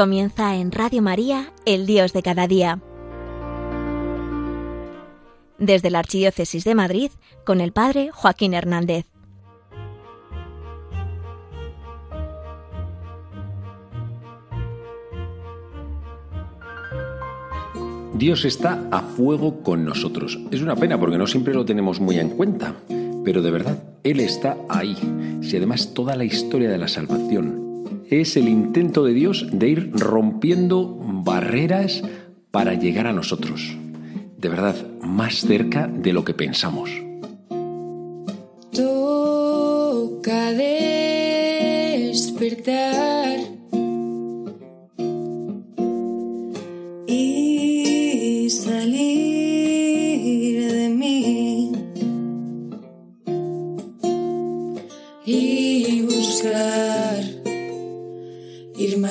Comienza 0.00 0.56
en 0.56 0.72
Radio 0.72 1.02
María, 1.02 1.52
el 1.66 1.84
Dios 1.84 2.14
de 2.14 2.22
cada 2.22 2.46
día. 2.46 2.80
Desde 5.58 5.90
la 5.90 5.98
Archidiócesis 5.98 6.64
de 6.64 6.74
Madrid, 6.74 7.10
con 7.44 7.60
el 7.60 7.72
Padre 7.72 8.08
Joaquín 8.10 8.54
Hernández. 8.54 9.04
Dios 18.14 18.46
está 18.46 18.88
a 18.90 19.02
fuego 19.02 19.62
con 19.62 19.84
nosotros. 19.84 20.40
Es 20.50 20.62
una 20.62 20.76
pena 20.76 20.98
porque 20.98 21.18
no 21.18 21.26
siempre 21.26 21.52
lo 21.52 21.66
tenemos 21.66 22.00
muy 22.00 22.18
en 22.18 22.30
cuenta, 22.30 22.74
pero 23.22 23.42
de 23.42 23.50
verdad, 23.50 23.84
Él 24.02 24.20
está 24.20 24.56
ahí. 24.70 24.96
Si 25.42 25.58
además 25.58 25.92
toda 25.92 26.16
la 26.16 26.24
historia 26.24 26.70
de 26.70 26.78
la 26.78 26.88
salvación 26.88 27.59
es 28.10 28.36
el 28.36 28.48
intento 28.48 29.04
de 29.04 29.14
Dios 29.14 29.46
de 29.52 29.68
ir 29.68 29.92
rompiendo 29.92 30.96
barreras 30.98 32.02
para 32.50 32.74
llegar 32.74 33.06
a 33.06 33.12
nosotros. 33.12 33.76
De 34.36 34.48
verdad, 34.48 34.74
más 35.00 35.36
cerca 35.36 35.86
de 35.86 36.12
lo 36.12 36.24
que 36.24 36.34
pensamos. 36.34 36.90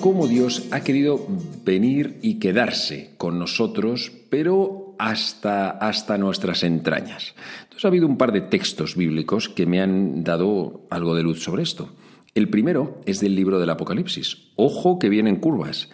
Cómo 0.00 0.26
Dios 0.26 0.68
ha 0.70 0.80
querido 0.80 1.26
venir 1.64 2.18
y 2.22 2.38
quedarse 2.38 3.10
con 3.16 3.38
nosotros, 3.38 4.12
pero 4.30 4.94
hasta, 4.98 5.70
hasta 5.70 6.18
nuestras 6.18 6.62
entrañas. 6.62 7.34
Entonces 7.62 7.84
ha 7.84 7.88
habido 7.88 8.06
un 8.06 8.18
par 8.18 8.32
de 8.32 8.40
textos 8.40 8.96
bíblicos 8.96 9.48
que 9.48 9.66
me 9.66 9.80
han 9.80 10.24
dado 10.24 10.86
algo 10.90 11.14
de 11.14 11.22
luz 11.22 11.42
sobre 11.42 11.62
esto. 11.62 11.90
El 12.34 12.48
primero 12.48 13.00
es 13.06 13.20
del 13.20 13.34
libro 13.34 13.58
del 13.58 13.70
Apocalipsis. 13.70 14.48
Ojo 14.56 14.98
que 14.98 15.08
vienen 15.08 15.36
curvas. 15.36 15.88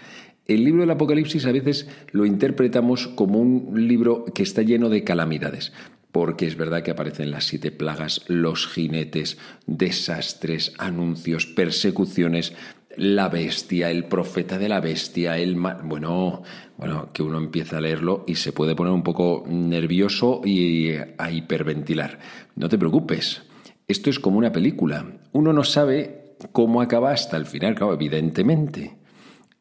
El 0.47 0.65
libro 0.65 0.83
del 0.83 0.91
Apocalipsis 0.91 1.47
a 1.47 1.53
veces 1.53 1.89
lo 2.13 2.27
interpretamos 2.27 3.09
como 3.09 3.39
un 3.39 3.89
libro 3.89 4.27
que 4.27 4.43
está 4.43 4.61
lleno 4.61 4.91
de 4.91 5.03
calamidades, 5.03 5.73
porque 6.13 6.47
es 6.47 6.57
verdad 6.57 6.83
que 6.83 6.91
aparecen 6.91 7.31
las 7.31 7.45
siete 7.45 7.71
plagas, 7.71 8.23
los 8.29 8.67
jinetes, 8.67 9.39
desastres, 9.67 10.75
anuncios, 10.79 11.47
persecuciones, 11.47 12.53
la 12.97 13.29
bestia, 13.29 13.91
el 13.91 14.05
profeta 14.05 14.59
de 14.59 14.69
la 14.69 14.81
bestia, 14.81 15.39
el 15.39 15.55
bueno, 15.55 16.43
bueno, 16.77 17.11
que 17.13 17.23
uno 17.23 17.39
empieza 17.39 17.79
a 17.79 17.81
leerlo 17.81 18.25
y 18.27 18.37
se 18.37 18.53
puede 18.53 18.75
poner 18.75 18.93
un 18.93 19.03
poco 19.03 19.45
nervioso 19.47 20.41
y 20.45 20.91
a 21.19 21.31
hiperventilar. 21.31 22.19
No 22.57 22.69
te 22.69 22.79
preocupes, 22.79 23.43
esto 23.89 24.11
es 24.11 24.19
como 24.19 24.39
una 24.39 24.53
película. 24.53 25.19
Uno 25.33 25.53
no 25.53 25.65
sabe 25.65 26.37
cómo 26.53 26.81
acaba 26.81 27.13
hasta 27.13 27.37
el 27.37 27.47
final, 27.47 27.75
claro, 27.75 27.95
evidentemente. 27.95 28.97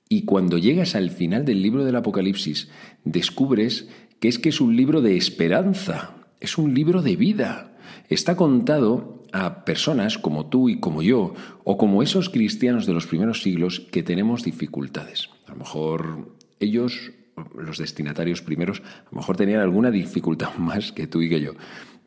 Y 0.09 0.25
cuando 0.25 0.57
llegas 0.57 0.95
al 0.95 1.09
final 1.09 1.45
del 1.45 1.61
libro 1.61 1.83
del 1.83 1.95
Apocalipsis, 1.95 2.69
descubres 3.03 3.87
que 4.19 4.27
es 4.27 4.39
que 4.39 4.49
es 4.49 4.61
un 4.61 4.75
libro 4.75 5.01
de 5.01 5.17
esperanza, 5.17 6.15
es 6.39 6.57
un 6.57 6.73
libro 6.73 7.01
de 7.01 7.15
vida. 7.15 7.75
Está 8.09 8.35
contado 8.35 9.22
a 9.33 9.65
personas 9.65 10.17
como 10.17 10.45
tú 10.45 10.69
y 10.69 10.79
como 10.79 11.01
yo, 11.01 11.33
o 11.63 11.77
como 11.77 12.03
esos 12.03 12.29
cristianos 12.29 12.85
de 12.85 12.93
los 12.93 13.07
primeros 13.07 13.41
siglos 13.41 13.81
que 13.91 14.03
tenemos 14.03 14.43
dificultades. 14.43 15.29
A 15.47 15.51
lo 15.51 15.57
mejor 15.57 16.35
ellos, 16.59 17.11
los 17.55 17.79
destinatarios 17.79 18.41
primeros, 18.41 18.79
a 18.79 19.09
lo 19.11 19.17
mejor 19.17 19.35
tenían 19.35 19.59
alguna 19.59 19.91
dificultad 19.91 20.53
más 20.57 20.91
que 20.91 21.07
tú 21.07 21.21
y 21.21 21.29
que 21.29 21.41
yo. 21.41 21.53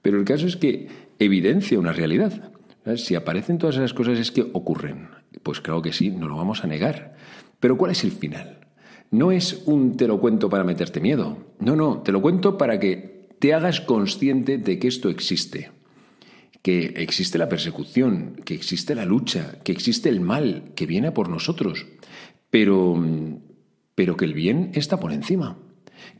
Pero 0.00 0.18
el 0.18 0.24
caso 0.24 0.46
es 0.46 0.56
que 0.56 0.88
evidencia 1.18 1.80
una 1.80 1.92
realidad. 1.92 2.52
Si 2.94 3.16
aparecen 3.16 3.58
todas 3.58 3.76
esas 3.76 3.92
cosas 3.92 4.20
es 4.20 4.30
que 4.30 4.42
ocurren. 4.52 5.08
Pues 5.42 5.60
claro 5.60 5.82
que 5.82 5.92
sí, 5.92 6.10
no 6.10 6.28
lo 6.28 6.36
vamos 6.36 6.62
a 6.62 6.68
negar. 6.68 7.16
Pero 7.58 7.76
¿cuál 7.76 7.90
es 7.90 8.04
el 8.04 8.12
final? 8.12 8.68
No 9.10 9.32
es 9.32 9.64
un 9.66 9.96
te 9.96 10.06
lo 10.06 10.20
cuento 10.20 10.48
para 10.48 10.62
meterte 10.62 11.00
miedo. 11.00 11.38
No, 11.58 11.74
no, 11.74 12.02
te 12.02 12.12
lo 12.12 12.22
cuento 12.22 12.56
para 12.56 12.78
que 12.78 13.28
te 13.40 13.52
hagas 13.52 13.80
consciente 13.80 14.58
de 14.58 14.78
que 14.78 14.86
esto 14.86 15.08
existe. 15.08 15.72
Que 16.66 16.94
existe 16.96 17.38
la 17.38 17.48
persecución, 17.48 18.34
que 18.44 18.54
existe 18.54 18.96
la 18.96 19.04
lucha, 19.04 19.60
que 19.62 19.70
existe 19.70 20.08
el 20.08 20.20
mal 20.20 20.72
que 20.74 20.84
viene 20.84 21.12
por 21.12 21.28
nosotros. 21.28 21.86
Pero, 22.50 23.00
pero 23.94 24.16
que 24.16 24.24
el 24.24 24.34
bien 24.34 24.72
está 24.74 24.98
por 24.98 25.12
encima. 25.12 25.58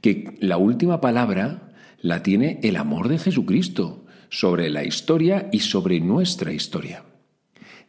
Que 0.01 0.37
la 0.39 0.57
última 0.57 1.01
palabra 1.01 1.75
la 2.01 2.23
tiene 2.23 2.61
el 2.63 2.77
amor 2.77 3.09
de 3.09 3.19
Jesucristo 3.19 4.07
sobre 4.29 4.71
la 4.71 4.85
historia 4.85 5.49
y 5.51 5.59
sobre 5.59 5.99
nuestra 5.99 6.53
historia. 6.53 7.03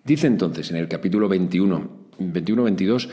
Dice 0.03 0.25
entonces 0.25 0.72
en 0.72 0.78
el 0.78 0.88
capítulo 0.88 1.29
21, 1.29 2.07
21-22, 2.17 3.07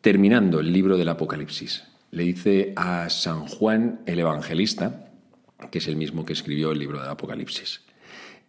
terminando 0.00 0.58
el 0.58 0.72
libro 0.72 0.96
del 0.96 1.10
Apocalipsis, 1.10 1.84
le 2.10 2.24
dice 2.24 2.72
a 2.74 3.08
San 3.10 3.46
Juan 3.46 4.00
el 4.06 4.18
Evangelista, 4.18 5.12
que 5.70 5.78
es 5.78 5.86
el 5.86 5.94
mismo 5.94 6.24
que 6.24 6.32
escribió 6.32 6.72
el 6.72 6.80
libro 6.80 7.00
del 7.00 7.10
Apocalipsis, 7.10 7.82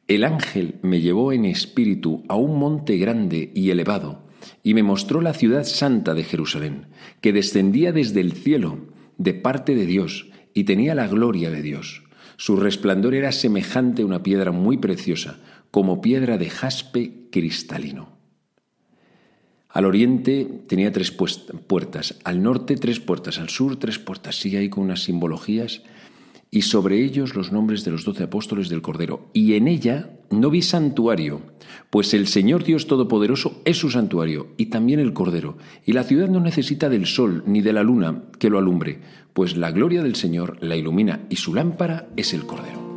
el 0.10 0.24
ángel 0.24 0.80
me 0.82 1.02
llevó 1.02 1.32
en 1.32 1.46
espíritu 1.46 2.24
a 2.28 2.36
un 2.36 2.58
monte 2.58 2.98
grande 2.98 3.52
y 3.54 3.70
elevado, 3.70 4.24
y 4.64 4.74
me 4.74 4.82
mostró 4.82 5.22
la 5.22 5.36
ciudad 5.36 5.64
santa 5.64 6.16
de 6.16 6.24
Jerusalén, 6.24 6.88
que 7.22 7.32
descendía 7.32 7.92
desde 7.92 8.20
el 8.20 8.34
cielo, 8.34 8.88
de 9.20 9.36
parte 9.36 9.76
de 9.76 9.86
Dios, 9.86 10.28
y 10.56 10.64
tenía 10.64 10.96
la 10.96 11.08
gloria 11.08 11.52
de 11.52 11.62
Dios. 11.62 12.04
Su 12.38 12.56
resplandor 12.56 13.14
era 13.14 13.32
semejante 13.32 14.02
a 14.02 14.06
una 14.06 14.24
piedra 14.24 14.52
muy 14.52 14.78
preciosa, 14.78 15.40
como 15.70 16.02
piedra 16.02 16.40
de 16.40 16.50
jaspe 16.50 17.28
cristalino. 17.32 18.18
Al 19.70 19.86
oriente 19.86 20.48
tenía 20.68 20.92
tres 20.92 21.12
puertas, 21.12 22.18
al 22.24 22.42
norte 22.42 22.78
tres 22.78 23.00
puertas, 23.00 23.38
al 23.38 23.50
sur 23.50 23.78
tres 23.78 24.00
puertas, 24.00 24.40
sigue 24.40 24.58
ahí 24.58 24.70
con 24.70 24.86
unas 24.86 25.04
simbologías, 25.04 25.84
y 26.52 26.64
sobre 26.64 27.04
ellos 27.04 27.36
los 27.36 27.52
nombres 27.52 27.84
de 27.86 27.92
los 27.92 28.06
doce 28.06 28.24
apóstoles 28.24 28.70
del 28.70 28.82
Cordero. 28.82 29.30
Y 29.34 29.54
en 29.54 29.68
ella 29.68 30.12
no 30.30 30.50
vi 30.50 30.62
santuario, 30.62 31.42
pues 31.90 32.14
el 32.14 32.28
Señor 32.28 32.64
Dios 32.64 32.88
Todopoderoso 32.88 33.62
es 33.66 33.78
su 33.78 33.90
santuario, 33.90 34.48
y 34.58 34.68
también 34.68 35.00
el 35.00 35.14
Cordero. 35.14 35.58
Y 35.86 35.94
la 35.94 36.04
ciudad 36.04 36.30
no 36.30 36.40
necesita 36.40 36.90
del 36.90 37.06
sol 37.06 37.44
ni 37.46 37.62
de 37.62 37.74
la 37.74 37.84
luna 37.84 38.24
que 38.40 38.50
lo 38.50 38.58
alumbre, 38.58 39.00
pues 39.34 39.58
la 39.58 39.72
gloria 39.72 40.04
del 40.04 40.16
Señor 40.16 40.58
la 40.62 40.76
ilumina, 40.76 41.26
y 41.30 41.36
su 41.36 41.54
lámpara 41.54 42.10
es 42.16 42.34
el 42.34 42.46
Cordero. 42.46 42.90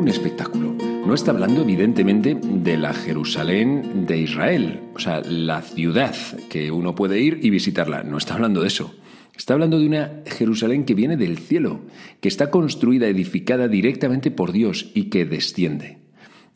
un 0.00 0.08
espectáculo. 0.08 0.59
No 1.06 1.14
está 1.14 1.32
hablando 1.32 1.62
evidentemente 1.62 2.38
de 2.40 2.76
la 2.76 2.92
Jerusalén 2.92 4.06
de 4.06 4.18
Israel, 4.18 4.80
o 4.94 5.00
sea, 5.00 5.20
la 5.22 5.62
ciudad 5.62 6.14
que 6.48 6.70
uno 6.70 6.94
puede 6.94 7.20
ir 7.20 7.40
y 7.42 7.50
visitarla. 7.50 8.04
No 8.04 8.18
está 8.18 8.34
hablando 8.34 8.60
de 8.60 8.68
eso. 8.68 8.94
Está 9.36 9.54
hablando 9.54 9.80
de 9.80 9.86
una 9.86 10.22
Jerusalén 10.26 10.84
que 10.84 10.94
viene 10.94 11.16
del 11.16 11.38
cielo, 11.38 11.80
que 12.20 12.28
está 12.28 12.50
construida, 12.50 13.08
edificada 13.08 13.66
directamente 13.66 14.30
por 14.30 14.52
Dios 14.52 14.90
y 14.94 15.04
que 15.04 15.24
desciende. 15.24 15.98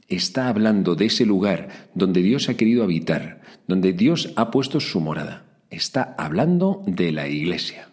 Está 0.08 0.49
hablando 0.49 0.94
de 0.94 1.06
ese 1.06 1.25
lugar 1.25 1.90
donde 1.94 2.23
Dios 2.23 2.49
ha 2.49 2.56
querido 2.56 2.85
habitar, 2.85 3.40
donde 3.67 3.93
Dios 3.93 4.32
ha 4.37 4.50
puesto 4.50 4.79
su 4.79 5.00
morada. 5.00 5.47
Está 5.70 6.14
hablando 6.19 6.82
de 6.87 7.11
la 7.11 7.26
iglesia 7.29 7.88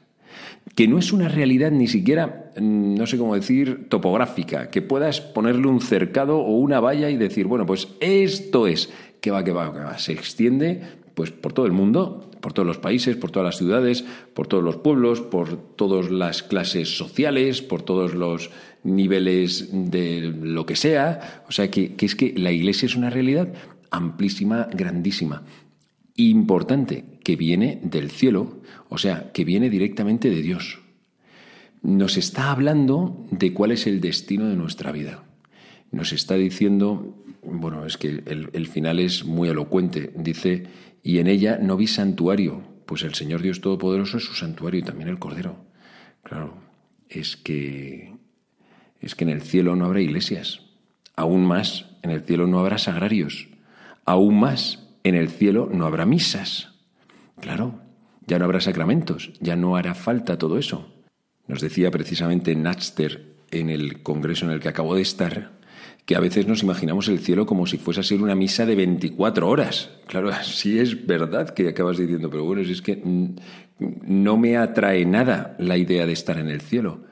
que 0.75 0.88
no 0.88 0.97
es 0.97 1.12
una 1.12 1.27
realidad 1.27 1.71
ni 1.71 1.88
siquiera, 1.88 2.51
mm, 2.57 2.95
no 2.95 3.06
sé 3.07 3.18
cómo 3.18 3.35
decir, 3.35 3.88
topográfica, 3.89 4.69
que 4.69 4.81
puedas 4.81 5.21
ponerle 5.21 5.68
un 5.68 5.81
cercado 5.81 6.39
o 6.39 6.57
una 6.57 6.79
valla 6.79 7.09
y 7.09 7.18
decir, 7.18 7.47
bueno, 7.47 7.65
pues 7.65 7.89
esto 8.00 8.68
es, 8.68 8.91
que 9.19 9.31
va, 9.31 9.44
que 9.44 9.51
va, 9.51 9.73
que 9.73 9.79
va, 9.79 9.97
se 9.97 10.13
extiende, 10.13 10.81
pues 11.13 11.31
por 11.31 11.53
todo 11.53 11.65
el 11.65 11.71
mundo, 11.71 12.29
por 12.41 12.53
todos 12.53 12.68
los 12.68 12.77
países, 12.77 13.15
por 13.15 13.31
todas 13.31 13.45
las 13.45 13.57
ciudades, 13.57 14.03
por 14.33 14.47
todos 14.47 14.63
los 14.63 14.77
pueblos, 14.77 15.21
por 15.21 15.57
todas 15.75 16.09
las 16.09 16.41
clases 16.41 16.97
sociales, 16.97 17.62
por 17.62 17.83
todos 17.83 18.13
los 18.13 18.50
niveles 18.83 19.69
de 19.71 20.33
lo 20.41 20.65
que 20.65 20.75
sea. 20.75 21.44
O 21.47 21.51
sea, 21.51 21.69
que, 21.69 21.95
que 21.95 22.06
es 22.06 22.15
que 22.15 22.33
la 22.35 22.51
Iglesia 22.51 22.88
es 22.88 22.95
una 22.95 23.09
realidad 23.09 23.53
amplísima, 23.91 24.68
grandísima, 24.73 25.44
importante, 26.16 27.06
que 27.24 27.36
viene 27.36 27.80
del 27.84 28.12
cielo, 28.12 28.62
o 28.90 28.98
sea, 28.98 29.31
que 29.31 29.46
viene 29.46 29.69
directamente 29.69 30.30
de 30.30 30.42
Dios. 30.42 30.80
Nos 31.81 32.18
está 32.18 32.52
hablando 32.52 33.25
de 33.31 33.54
cuál 33.54 33.72
es 33.72 33.88
el 33.88 34.02
destino 34.02 34.48
de 34.48 34.56
nuestra 34.56 34.92
vida. 34.92 35.24
Nos 35.92 36.13
está 36.13 36.36
diciendo, 36.36 37.24
bueno, 37.44 37.86
es 37.86 37.98
que 37.98 38.24
el, 38.25 38.68
final 38.68 39.00
es 39.00 39.25
muy 39.25 39.50
elocuente, 39.50 40.13
dice, 40.16 40.63
y 41.04 41.18
en 41.18 41.28
ella 41.28 41.58
no 41.58 41.78
vi 41.78 41.88
santuario, 41.88 42.62
pues 42.86 43.04
el 43.04 43.16
Señor 43.16 43.42
Dios 43.42 43.62
Todopoderoso 43.62 44.18
es 44.18 44.24
su 44.24 44.34
santuario 44.34 44.80
y 44.80 44.84
también 44.84 45.10
el 45.10 45.19
Cordero. 45.19 45.66
Claro, 46.24 46.56
es 47.10 47.36
que 47.36 48.14
es 49.02 49.16
que 49.16 49.24
en 49.24 49.31
el 49.31 49.42
cielo 49.42 49.75
no 49.75 49.86
habrá 49.86 50.02
iglesias. 50.02 50.62
Aún 51.16 51.46
más, 51.46 51.88
en 52.04 52.12
el 52.12 52.22
cielo 52.22 52.48
no 52.48 52.60
habrá 52.60 52.78
sagrarios. 52.78 53.50
Aún 54.06 54.40
más, 54.40 54.88
en 55.03 55.15
el 55.15 55.30
cielo 55.30 55.69
no 55.71 55.86
habrá 55.86 56.06
misas. 56.06 56.69
Claro, 57.39 57.81
ya 58.27 58.39
no 58.39 58.45
habrá 58.45 58.62
sacramentos, 58.62 59.31
ya 59.39 59.56
no 59.56 59.75
hará 59.75 59.95
falta 59.95 60.38
todo 60.38 60.57
eso. 60.57 60.94
Nos 61.48 61.62
decía 61.62 61.92
precisamente 61.92 62.56
Natster 62.56 63.33
en 63.51 63.69
el 63.69 64.03
congreso 64.03 64.45
en 64.45 64.51
el 64.51 64.59
que 64.59 64.69
acabo 64.69 64.95
de 64.95 65.01
estar 65.01 65.62
que 66.06 66.15
a 66.15 66.19
veces 66.19 66.48
nos 66.48 66.63
imaginamos 66.63 67.07
el 67.07 67.19
cielo 67.19 67.45
como 67.45 67.68
si 67.68 67.77
fuese 67.77 68.00
a 68.00 68.03
ser 68.03 68.21
una 68.21 68.36
misa 68.36 68.65
de 68.65 68.75
24 68.75 69.48
horas. 69.48 69.92
Claro, 70.07 70.31
sí 70.44 70.80
es 70.80 71.06
verdad 71.06 71.51
que 71.51 71.69
acabas 71.69 71.97
diciendo, 71.97 72.30
pero 72.30 72.44
bueno, 72.44 72.62
es 72.62 72.81
que 72.81 73.01
no 73.80 74.38
me 74.38 74.57
atrae 74.57 75.06
nada 75.06 75.56
la 75.59 75.77
idea 75.77 76.06
de 76.06 76.13
estar 76.13 76.38
en 76.38 76.50
el 76.50 76.62
cielo. 76.62 77.04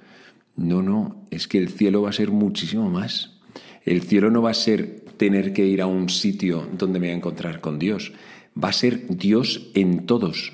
No, 0.55 0.81
no, 0.81 1.25
es 1.29 1.47
que 1.47 1.57
el 1.57 1.69
cielo 1.69 2.01
va 2.01 2.09
a 2.09 2.13
ser 2.13 2.31
muchísimo 2.31 2.89
más. 2.89 3.38
El 3.85 4.01
cielo 4.01 4.29
no 4.29 4.41
va 4.41 4.51
a 4.51 4.55
ser 4.55 5.03
tener 5.17 5.53
que 5.53 5.65
ir 5.65 5.81
a 5.81 5.87
un 5.87 6.09
sitio 6.09 6.67
donde 6.77 6.99
me 6.99 7.07
voy 7.07 7.13
a 7.13 7.17
encontrar 7.17 7.61
con 7.61 7.79
Dios. 7.79 8.13
Va 8.61 8.69
a 8.69 8.73
ser 8.73 9.07
Dios 9.07 9.69
en 9.73 10.05
todos, 10.05 10.53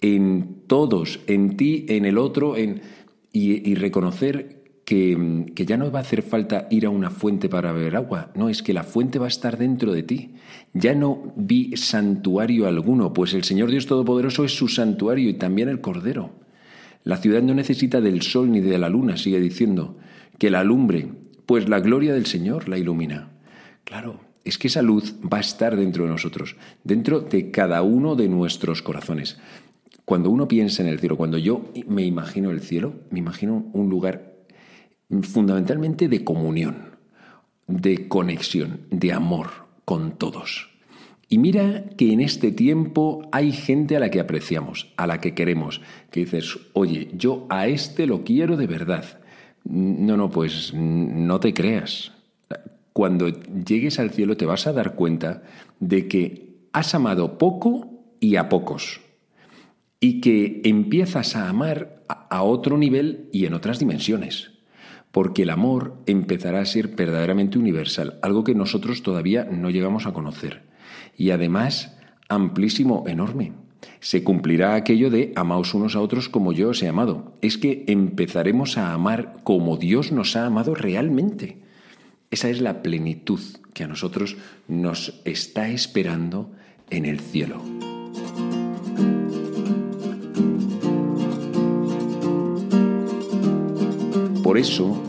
en 0.00 0.62
todos, 0.66 1.20
en 1.26 1.56
ti, 1.56 1.86
en 1.88 2.04
el 2.04 2.18
otro, 2.18 2.56
en, 2.56 2.82
y, 3.32 3.74
reconocer 3.74 4.62
que, 4.84 5.46
que, 5.54 5.64
ya 5.64 5.76
no 5.76 5.90
va 5.90 6.00
a 6.00 6.02
hacer 6.02 6.22
falta 6.22 6.66
ir 6.70 6.86
a 6.86 6.90
una 6.90 7.10
fuente 7.10 7.48
para 7.48 7.72
beber 7.72 7.96
agua. 7.96 8.30
No, 8.34 8.48
es 8.48 8.62
que 8.62 8.74
la 8.74 8.84
fuente 8.84 9.18
va 9.18 9.26
a 9.26 9.28
estar 9.28 9.58
dentro 9.58 9.92
de 9.92 10.02
ti. 10.02 10.34
Ya 10.74 10.94
no 10.94 11.32
vi 11.36 11.76
santuario 11.76 12.66
alguno, 12.66 13.12
pues 13.12 13.34
el 13.34 13.44
Señor 13.44 13.70
Dios 13.70 13.86
Todopoderoso 13.86 14.44
es 14.44 14.54
su 14.54 14.68
santuario 14.68 15.28
y 15.30 15.34
también 15.34 15.68
el 15.68 15.80
Cordero. 15.80 16.32
La 17.04 17.16
ciudad 17.16 17.42
no 17.42 17.54
necesita 17.54 18.00
del 18.00 18.22
sol 18.22 18.50
ni 18.52 18.60
de 18.60 18.78
la 18.78 18.88
luna, 18.88 19.16
sigue 19.16 19.40
diciendo, 19.40 19.96
que 20.38 20.50
la 20.50 20.60
alumbre, 20.60 21.08
pues 21.52 21.68
la 21.68 21.80
gloria 21.80 22.14
del 22.14 22.24
Señor 22.24 22.66
la 22.66 22.78
ilumina. 22.78 23.28
Claro, 23.84 24.20
es 24.42 24.56
que 24.56 24.68
esa 24.68 24.80
luz 24.80 25.16
va 25.22 25.36
a 25.36 25.42
estar 25.42 25.76
dentro 25.76 26.04
de 26.04 26.08
nosotros, 26.08 26.56
dentro 26.82 27.20
de 27.20 27.50
cada 27.50 27.82
uno 27.82 28.16
de 28.16 28.26
nuestros 28.26 28.80
corazones. 28.80 29.38
Cuando 30.06 30.30
uno 30.30 30.48
piensa 30.48 30.80
en 30.80 30.88
el 30.88 30.98
cielo, 30.98 31.18
cuando 31.18 31.36
yo 31.36 31.70
me 31.86 32.06
imagino 32.06 32.50
el 32.50 32.62
cielo, 32.62 32.94
me 33.10 33.18
imagino 33.18 33.66
un 33.74 33.90
lugar 33.90 34.32
fundamentalmente 35.20 36.08
de 36.08 36.24
comunión, 36.24 36.96
de 37.66 38.08
conexión, 38.08 38.86
de 38.90 39.12
amor 39.12 39.48
con 39.84 40.12
todos. 40.12 40.70
Y 41.28 41.36
mira 41.36 41.84
que 41.98 42.14
en 42.14 42.22
este 42.22 42.50
tiempo 42.50 43.28
hay 43.30 43.52
gente 43.52 43.98
a 43.98 44.00
la 44.00 44.10
que 44.10 44.20
apreciamos, 44.20 44.90
a 44.96 45.06
la 45.06 45.20
que 45.20 45.34
queremos, 45.34 45.82
que 46.10 46.20
dices, 46.20 46.58
oye, 46.72 47.10
yo 47.12 47.46
a 47.50 47.66
este 47.66 48.06
lo 48.06 48.24
quiero 48.24 48.56
de 48.56 48.66
verdad. 48.66 49.18
No, 49.64 50.16
no, 50.16 50.30
pues 50.30 50.72
no 50.74 51.40
te 51.40 51.54
creas. 51.54 52.12
Cuando 52.92 53.28
llegues 53.28 53.98
al 53.98 54.10
cielo 54.10 54.36
te 54.36 54.46
vas 54.46 54.66
a 54.66 54.72
dar 54.72 54.94
cuenta 54.94 55.42
de 55.80 56.08
que 56.08 56.56
has 56.72 56.94
amado 56.94 57.38
poco 57.38 58.04
y 58.20 58.36
a 58.36 58.48
pocos. 58.48 59.00
Y 60.00 60.20
que 60.20 60.60
empiezas 60.64 61.36
a 61.36 61.48
amar 61.48 62.04
a 62.08 62.42
otro 62.42 62.76
nivel 62.76 63.28
y 63.32 63.46
en 63.46 63.54
otras 63.54 63.78
dimensiones. 63.78 64.50
Porque 65.12 65.42
el 65.42 65.50
amor 65.50 66.02
empezará 66.06 66.60
a 66.60 66.66
ser 66.66 66.88
verdaderamente 66.88 67.58
universal, 67.58 68.18
algo 68.22 68.44
que 68.44 68.54
nosotros 68.54 69.02
todavía 69.02 69.44
no 69.44 69.70
llegamos 69.70 70.06
a 70.06 70.12
conocer 70.12 70.72
y 71.16 71.30
además 71.30 71.96
amplísimo, 72.28 73.04
enorme. 73.06 73.52
Se 74.02 74.24
cumplirá 74.24 74.74
aquello 74.74 75.10
de 75.10 75.32
amaos 75.36 75.74
unos 75.74 75.94
a 75.94 76.00
otros 76.00 76.28
como 76.28 76.52
yo 76.52 76.70
os 76.70 76.82
he 76.82 76.88
amado. 76.88 77.32
Es 77.40 77.56
que 77.56 77.84
empezaremos 77.86 78.76
a 78.76 78.92
amar 78.92 79.36
como 79.44 79.76
Dios 79.76 80.10
nos 80.10 80.34
ha 80.34 80.44
amado 80.44 80.74
realmente. 80.74 81.58
Esa 82.32 82.50
es 82.50 82.60
la 82.60 82.82
plenitud 82.82 83.38
que 83.72 83.84
a 83.84 83.86
nosotros 83.86 84.36
nos 84.66 85.20
está 85.24 85.68
esperando 85.68 86.50
en 86.90 87.04
el 87.04 87.20
cielo. 87.20 87.62
Por 94.42 94.58
eso 94.58 95.00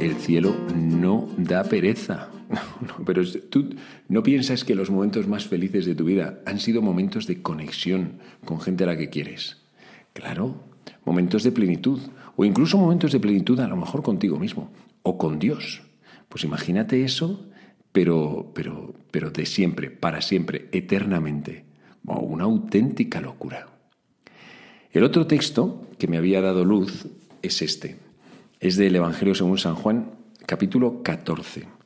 el 0.00 0.16
cielo 0.16 0.56
no 0.74 1.28
da 1.38 1.62
pereza. 1.62 2.30
No, 2.80 3.04
pero 3.04 3.22
tú 3.48 3.70
no 4.08 4.22
piensas 4.22 4.64
que 4.64 4.74
los 4.74 4.90
momentos 4.90 5.28
más 5.28 5.46
felices 5.46 5.86
de 5.86 5.94
tu 5.94 6.04
vida 6.04 6.40
han 6.46 6.58
sido 6.58 6.82
momentos 6.82 7.26
de 7.26 7.42
conexión 7.42 8.18
con 8.44 8.60
gente 8.60 8.84
a 8.84 8.88
la 8.88 8.96
que 8.96 9.10
quieres. 9.10 9.58
Claro, 10.12 10.56
momentos 11.04 11.44
de 11.44 11.52
plenitud, 11.52 12.00
o 12.36 12.44
incluso 12.44 12.78
momentos 12.78 13.12
de 13.12 13.20
plenitud 13.20 13.60
a 13.60 13.68
lo 13.68 13.76
mejor 13.76 14.02
contigo 14.02 14.38
mismo, 14.38 14.70
o 15.02 15.16
con 15.16 15.38
Dios. 15.38 15.82
Pues 16.28 16.44
imagínate 16.44 17.04
eso, 17.04 17.46
pero, 17.92 18.50
pero, 18.54 18.94
pero 19.10 19.30
de 19.30 19.46
siempre, 19.46 19.90
para 19.90 20.20
siempre, 20.20 20.68
eternamente. 20.72 21.64
una 22.04 22.44
auténtica 22.44 23.20
locura. 23.20 23.68
El 24.92 25.04
otro 25.04 25.26
texto 25.26 25.86
que 25.98 26.08
me 26.08 26.16
había 26.16 26.40
dado 26.40 26.64
luz 26.64 27.06
es 27.42 27.62
este. 27.62 27.98
Es 28.58 28.76
del 28.76 28.96
Evangelio 28.96 29.34
según 29.34 29.58
San 29.58 29.76
Juan, 29.76 30.10
capítulo 30.46 31.02
14. 31.02 31.79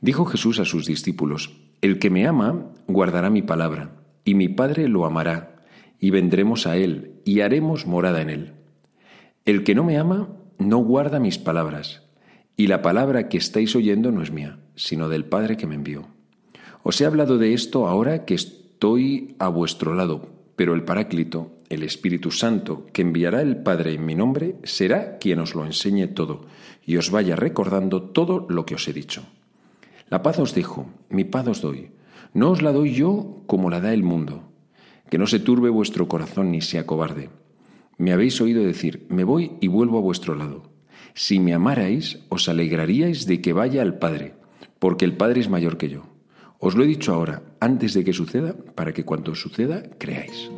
Dijo 0.00 0.24
Jesús 0.24 0.58
a 0.60 0.64
sus 0.64 0.86
discípulos, 0.86 1.56
El 1.82 1.98
que 1.98 2.08
me 2.08 2.26
ama 2.26 2.72
guardará 2.86 3.28
mi 3.28 3.42
palabra, 3.42 4.02
y 4.24 4.34
mi 4.34 4.48
Padre 4.48 4.88
lo 4.88 5.04
amará, 5.04 5.56
y 5.98 6.10
vendremos 6.10 6.66
a 6.66 6.76
él, 6.76 7.20
y 7.24 7.40
haremos 7.40 7.86
morada 7.86 8.22
en 8.22 8.30
él. 8.30 8.52
El 9.44 9.62
que 9.62 9.74
no 9.74 9.84
me 9.84 9.98
ama 9.98 10.28
no 10.58 10.78
guarda 10.78 11.20
mis 11.20 11.38
palabras, 11.38 12.02
y 12.56 12.66
la 12.66 12.80
palabra 12.80 13.28
que 13.28 13.38
estáis 13.38 13.76
oyendo 13.76 14.10
no 14.10 14.22
es 14.22 14.30
mía, 14.30 14.58
sino 14.74 15.08
del 15.08 15.26
Padre 15.26 15.56
que 15.56 15.66
me 15.66 15.74
envió. 15.74 16.08
Os 16.82 16.98
he 17.00 17.06
hablado 17.06 17.36
de 17.36 17.52
esto 17.52 17.86
ahora 17.86 18.24
que 18.24 18.34
estoy 18.34 19.34
a 19.38 19.48
vuestro 19.48 19.94
lado, 19.94 20.28
pero 20.56 20.74
el 20.74 20.84
Paráclito, 20.84 21.52
el 21.68 21.82
Espíritu 21.82 22.30
Santo, 22.30 22.86
que 22.92 23.02
enviará 23.02 23.42
el 23.42 23.58
Padre 23.58 23.92
en 23.94 24.06
mi 24.06 24.14
nombre, 24.14 24.56
será 24.64 25.18
quien 25.18 25.40
os 25.40 25.54
lo 25.54 25.66
enseñe 25.66 26.06
todo, 26.06 26.46
y 26.86 26.96
os 26.96 27.10
vaya 27.10 27.36
recordando 27.36 28.02
todo 28.02 28.46
lo 28.48 28.64
que 28.64 28.74
os 28.74 28.88
he 28.88 28.94
dicho. 28.94 29.24
La 30.10 30.22
paz 30.22 30.40
os 30.40 30.54
dejo, 30.54 30.90
mi 31.08 31.22
paz 31.22 31.46
os 31.46 31.62
doy. 31.62 31.92
No 32.34 32.50
os 32.50 32.62
la 32.62 32.72
doy 32.72 32.92
yo 32.94 33.42
como 33.46 33.70
la 33.70 33.80
da 33.80 33.94
el 33.94 34.02
mundo. 34.02 34.42
Que 35.08 35.18
no 35.18 35.28
se 35.28 35.38
turbe 35.38 35.70
vuestro 35.70 36.08
corazón 36.08 36.50
ni 36.50 36.60
sea 36.60 36.84
cobarde. 36.84 37.30
Me 37.96 38.12
habéis 38.12 38.40
oído 38.40 38.64
decir, 38.64 39.06
me 39.08 39.22
voy 39.22 39.52
y 39.60 39.68
vuelvo 39.68 39.98
a 39.98 40.02
vuestro 40.02 40.34
lado. 40.34 40.64
Si 41.14 41.38
me 41.38 41.54
amarais, 41.54 42.26
os 42.28 42.48
alegraríais 42.48 43.26
de 43.26 43.40
que 43.40 43.52
vaya 43.52 43.82
al 43.82 43.98
Padre, 43.98 44.34
porque 44.80 45.04
el 45.04 45.16
Padre 45.16 45.40
es 45.40 45.48
mayor 45.48 45.76
que 45.76 45.88
yo. 45.88 46.02
Os 46.58 46.74
lo 46.74 46.82
he 46.82 46.88
dicho 46.88 47.14
ahora, 47.14 47.42
antes 47.60 47.94
de 47.94 48.02
que 48.02 48.12
suceda, 48.12 48.56
para 48.74 48.92
que 48.92 49.04
cuando 49.04 49.36
suceda, 49.36 49.82
creáis. 49.98 50.50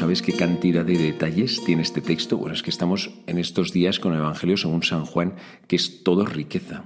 Sabes 0.00 0.22
qué 0.22 0.32
cantidad 0.32 0.82
de 0.82 0.96
detalles 0.96 1.62
tiene 1.62 1.82
este 1.82 2.00
texto? 2.00 2.38
Bueno, 2.38 2.54
es 2.54 2.62
que 2.62 2.70
estamos 2.70 3.10
en 3.26 3.36
estos 3.36 3.70
días 3.70 4.00
con 4.00 4.14
el 4.14 4.20
Evangelio 4.20 4.56
según 4.56 4.82
San 4.82 5.04
Juan, 5.04 5.34
que 5.66 5.76
es 5.76 6.02
todo 6.04 6.24
riqueza. 6.24 6.84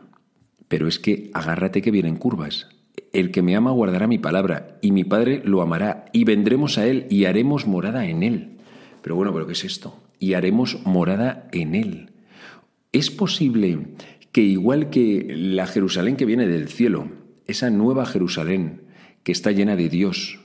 Pero 0.66 0.88
es 0.88 0.98
que 0.98 1.30
agárrate 1.32 1.80
que 1.80 1.92
vienen 1.92 2.16
curvas. 2.16 2.66
El 3.12 3.30
que 3.30 3.40
me 3.40 3.54
ama 3.54 3.70
guardará 3.70 4.08
mi 4.08 4.18
palabra, 4.18 4.78
y 4.82 4.90
mi 4.90 5.04
Padre 5.04 5.42
lo 5.44 5.62
amará, 5.62 6.06
y 6.12 6.24
vendremos 6.24 6.76
a 6.76 6.88
él 6.88 7.06
y 7.08 7.26
haremos 7.26 7.68
morada 7.68 8.04
en 8.08 8.24
él. 8.24 8.58
Pero 9.00 9.14
bueno, 9.14 9.32
¿pero 9.32 9.46
qué 9.46 9.52
es 9.52 9.64
esto? 9.64 10.02
Y 10.18 10.34
haremos 10.34 10.84
morada 10.84 11.48
en 11.52 11.76
él. 11.76 12.10
Es 12.90 13.12
posible 13.12 13.78
que 14.32 14.40
igual 14.40 14.90
que 14.90 15.36
la 15.38 15.68
Jerusalén 15.68 16.16
que 16.16 16.26
viene 16.26 16.48
del 16.48 16.66
cielo, 16.66 17.12
esa 17.46 17.70
nueva 17.70 18.06
Jerusalén 18.06 18.82
que 19.22 19.30
está 19.30 19.52
llena 19.52 19.76
de 19.76 19.88
Dios, 19.88 20.40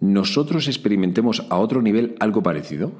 nosotros 0.00 0.66
experimentemos 0.66 1.46
a 1.50 1.58
otro 1.58 1.82
nivel 1.82 2.16
algo 2.18 2.42
parecido? 2.42 2.92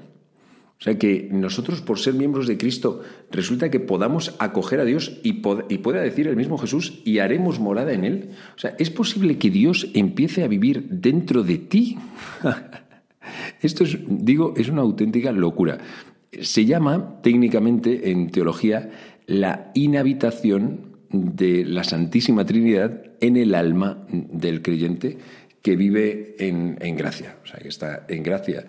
O 0.80 0.83
sea 0.83 0.99
que 0.99 1.28
nosotros, 1.30 1.83
por 1.83 1.99
ser 1.99 2.14
miembros 2.14 2.47
de 2.47 2.57
Cristo, 2.57 3.02
resulta 3.30 3.71
que 3.71 3.80
podamos 3.80 4.35
acoger 4.38 4.80
a 4.80 4.87
Dios 4.87 5.21
y, 5.23 5.35
pueda 5.35 6.00
decir 6.00 6.26
el 6.26 6.37
mismo 6.37 6.57
Jesús, 6.57 7.02
y 7.04 7.19
haremos 7.19 7.61
morada 7.61 7.92
en 7.92 8.04
Él. 8.04 8.30
O 8.57 8.59
sea, 8.59 8.75
¿es 8.78 8.88
posible 8.88 9.37
que 9.37 9.50
Dios 9.50 9.88
empiece 9.92 10.42
a 10.42 10.49
vivir 10.49 10.87
dentro 10.88 11.42
de 11.42 11.59
ti? 11.59 11.99
Esto 13.61 13.85
es, 13.85 13.99
digo, 14.09 14.54
es 14.57 14.71
una 14.71 14.80
auténtica 14.80 15.33
locura. 15.33 15.76
Se 16.40 16.64
llama 16.64 17.21
técnicamente 17.23 18.11
en 18.11 18.30
teología 18.30 18.90
la 19.26 19.73
inhabitación 19.75 20.97
de 21.11 21.66
la 21.66 21.85
Santísima 21.85 22.47
Trinidad 22.47 23.02
en 23.21 23.37
el 23.37 23.54
alma 23.54 24.07
del 24.09 24.62
creyente 24.62 25.19
que 25.62 25.76
vive 25.76 26.36
en, 26.38 26.78
en 26.80 26.96
gracia, 26.96 27.36
o 27.42 27.46
sea, 27.46 27.60
que 27.60 27.68
está 27.68 28.06
en 28.08 28.22
gracia 28.22 28.66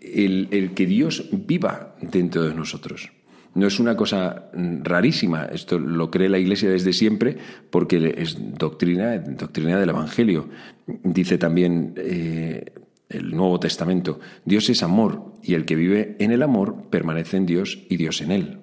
el, 0.00 0.72
que 0.74 0.86
Dios 0.86 1.28
viva 1.32 1.96
dentro 2.00 2.44
de 2.44 2.54
nosotros. 2.54 3.10
No 3.54 3.66
es 3.66 3.80
una 3.80 3.96
cosa 3.96 4.50
rarísima, 4.52 5.46
esto 5.46 5.78
lo 5.78 6.10
cree 6.10 6.28
la 6.28 6.38
Iglesia 6.38 6.68
desde 6.68 6.92
siempre 6.92 7.38
porque 7.70 8.14
es 8.18 8.36
doctrina, 8.58 9.18
doctrina 9.18 9.78
del 9.78 9.88
Evangelio. 9.88 10.48
Dice 10.86 11.38
también 11.38 11.94
eh, 11.96 12.72
el 13.08 13.34
Nuevo 13.34 13.58
Testamento, 13.58 14.20
Dios 14.44 14.68
es 14.68 14.82
amor 14.82 15.32
y 15.42 15.54
el 15.54 15.64
que 15.64 15.74
vive 15.74 16.16
en 16.18 16.32
el 16.32 16.42
amor 16.42 16.90
permanece 16.90 17.38
en 17.38 17.46
Dios 17.46 17.78
y 17.88 17.96
Dios 17.96 18.20
en 18.20 18.32
él. 18.32 18.58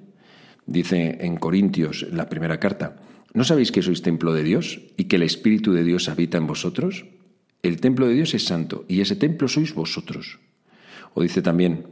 Dice 0.67 1.17
en 1.21 1.37
Corintios, 1.37 2.05
la 2.11 2.29
primera 2.29 2.59
carta, 2.59 2.97
¿no 3.33 3.43
sabéis 3.43 3.71
que 3.71 3.81
sois 3.81 4.03
templo 4.03 4.31
de 4.31 4.43
Dios 4.43 4.79
y 4.95 5.05
que 5.05 5.15
el 5.15 5.23
Espíritu 5.23 5.73
de 5.73 5.83
Dios 5.83 6.07
habita 6.07 6.37
en 6.37 6.45
vosotros? 6.45 7.05
El 7.63 7.79
templo 7.79 8.07
de 8.07 8.13
Dios 8.13 8.33
es 8.33 8.43
santo 8.43 8.83
y 8.89 8.99
ese 8.99 9.15
templo 9.15 9.47
sois 9.47 9.73
vosotros. 9.73 10.39
O 11.13 11.23
dice 11.23 11.41
también, 11.41 11.87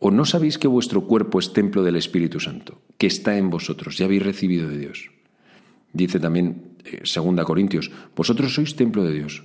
¿o 0.00 0.10
no 0.10 0.24
sabéis 0.24 0.58
que 0.58 0.66
vuestro 0.66 1.06
cuerpo 1.06 1.38
es 1.38 1.52
templo 1.52 1.84
del 1.84 1.94
Espíritu 1.94 2.40
Santo, 2.40 2.82
que 2.98 3.06
está 3.06 3.38
en 3.38 3.48
vosotros, 3.48 3.96
ya 3.96 4.06
habéis 4.06 4.24
recibido 4.24 4.68
de 4.68 4.78
Dios? 4.78 5.12
Dice 5.92 6.18
también, 6.18 6.74
eh, 6.84 7.02
segunda 7.04 7.44
Corintios, 7.44 7.92
vosotros 8.16 8.52
sois 8.52 8.74
templo 8.74 9.04
de 9.04 9.14
Dios. 9.14 9.44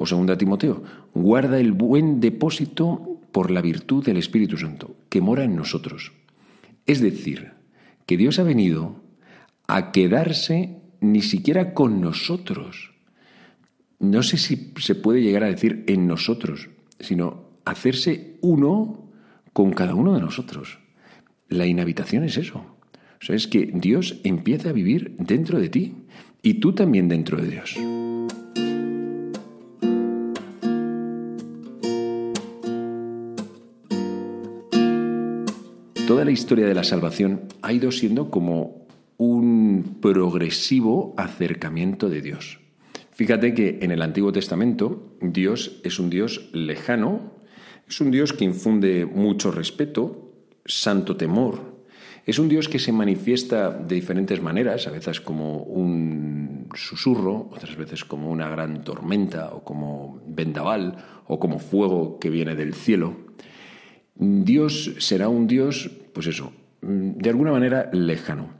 O 0.00 0.06
segunda 0.06 0.38
Timoteo, 0.38 0.82
guarda 1.12 1.60
el 1.60 1.72
buen 1.72 2.20
depósito 2.20 3.20
por 3.30 3.50
la 3.50 3.60
virtud 3.60 4.04
del 4.04 4.16
Espíritu 4.16 4.56
Santo, 4.56 4.96
que 5.10 5.20
mora 5.20 5.44
en 5.44 5.56
nosotros. 5.56 6.12
Es 6.86 7.02
decir, 7.02 7.52
que 8.06 8.16
Dios 8.16 8.38
ha 8.38 8.44
venido 8.44 9.02
a 9.66 9.92
quedarse 9.92 10.80
ni 11.00 11.20
siquiera 11.20 11.74
con 11.74 12.00
nosotros. 12.00 12.96
No 14.00 14.22
sé 14.22 14.36
si 14.36 14.72
se 14.78 14.94
puede 14.94 15.22
llegar 15.22 15.42
a 15.42 15.48
decir 15.48 15.84
en 15.88 16.06
nosotros, 16.06 16.68
sino 17.00 17.48
hacerse 17.64 18.36
uno 18.40 19.10
con 19.52 19.72
cada 19.72 19.94
uno 19.94 20.14
de 20.14 20.20
nosotros. 20.20 20.78
La 21.48 21.66
inhabitación 21.66 22.22
es 22.22 22.36
eso. 22.36 22.64
O 23.20 23.24
sea, 23.24 23.34
es 23.34 23.48
que 23.48 23.70
Dios 23.74 24.20
empieza 24.22 24.70
a 24.70 24.72
vivir 24.72 25.16
dentro 25.18 25.58
de 25.58 25.68
ti 25.68 25.94
y 26.42 26.54
tú 26.54 26.72
también 26.72 27.08
dentro 27.08 27.38
de 27.38 27.48
Dios. 27.48 27.76
Toda 36.06 36.24
la 36.24 36.30
historia 36.30 36.66
de 36.66 36.74
la 36.74 36.84
salvación 36.84 37.42
ha 37.60 37.72
ido 37.72 37.90
siendo 37.90 38.30
como 38.30 38.86
un 39.16 39.98
progresivo 40.00 41.14
acercamiento 41.18 42.08
de 42.08 42.22
Dios. 42.22 42.60
Fíjate 43.18 43.52
que 43.52 43.80
en 43.82 43.90
el 43.90 44.02
Antiguo 44.02 44.30
Testamento 44.30 45.16
Dios 45.20 45.80
es 45.82 45.98
un 45.98 46.08
Dios 46.08 46.50
lejano, 46.52 47.32
es 47.88 48.00
un 48.00 48.12
Dios 48.12 48.32
que 48.32 48.44
infunde 48.44 49.06
mucho 49.06 49.50
respeto, 49.50 50.30
santo 50.64 51.16
temor. 51.16 51.82
Es 52.26 52.38
un 52.38 52.48
Dios 52.48 52.68
que 52.68 52.78
se 52.78 52.92
manifiesta 52.92 53.70
de 53.70 53.96
diferentes 53.96 54.40
maneras, 54.40 54.86
a 54.86 54.92
veces 54.92 55.20
como 55.20 55.64
un 55.64 56.68
susurro, 56.74 57.50
otras 57.50 57.74
veces 57.74 58.04
como 58.04 58.30
una 58.30 58.48
gran 58.48 58.84
tormenta 58.84 59.50
o 59.52 59.64
como 59.64 60.22
vendaval 60.28 61.04
o 61.26 61.40
como 61.40 61.58
fuego 61.58 62.20
que 62.20 62.30
viene 62.30 62.54
del 62.54 62.72
cielo. 62.72 63.16
Dios 64.14 64.94
será 64.98 65.28
un 65.28 65.48
Dios, 65.48 65.90
pues 66.12 66.28
eso, 66.28 66.52
de 66.82 67.30
alguna 67.30 67.50
manera 67.50 67.90
lejano. 67.92 68.50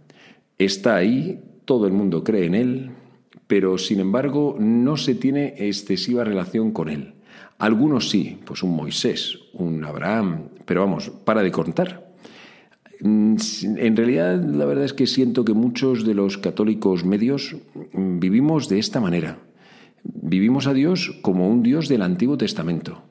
Está 0.59 0.97
ahí, 0.97 1.41
todo 1.65 1.87
el 1.87 1.93
mundo 1.93 2.25
cree 2.25 2.47
en 2.47 2.57
Él, 2.57 2.91
pero 3.49 3.79
sin 3.79 3.99
embargo 3.99 4.57
no 4.61 4.97
se 4.97 5.17
tiene 5.17 5.55
excesiva 5.57 6.23
relación 6.23 6.71
con 6.71 6.89
Él. 6.91 7.15
Algunos 7.59 8.09
sí, 8.09 8.39
pues 8.45 8.63
un 8.63 8.77
Moisés, 8.77 9.39
un 9.55 9.85
Abraham, 9.85 10.51
pero 10.65 10.83
vamos, 10.83 11.11
para 11.25 11.43
de 11.43 11.51
contar. 11.51 12.13
Mm, 13.01 13.37
en 13.79 13.97
realidad, 13.97 14.41
la 14.45 14.65
verdad 14.65 14.85
es 14.85 14.93
que 14.93 15.07
siento 15.09 15.45
que 15.45 15.55
muchos 15.55 16.05
de 16.07 16.15
los 16.15 16.39
católicos 16.39 17.05
medios 17.05 17.57
mm, 17.93 18.21
vivimos 18.21 18.69
de 18.69 18.79
esta 18.79 19.01
manera. 19.01 19.39
Vivimos 20.05 20.67
a 20.67 20.75
Dios 20.75 21.19
como 21.23 21.49
un 21.49 21.63
Dios 21.63 21.89
del 21.89 22.03
Antiguo 22.03 22.39
Testamento. 22.39 23.03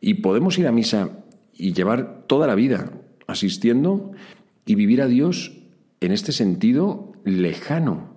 Y 0.00 0.14
podemos 0.14 0.58
ir 0.58 0.68
a 0.68 0.72
misa 0.72 1.24
y 1.56 1.72
llevar 1.72 2.24
toda 2.26 2.46
la 2.46 2.54
vida 2.54 2.92
asistiendo 3.26 4.12
y 4.66 4.74
vivir 4.74 5.02
a 5.02 5.08
Dios 5.08 5.58
en 6.00 6.12
este 6.12 6.32
sentido 6.32 7.12
lejano, 7.24 8.14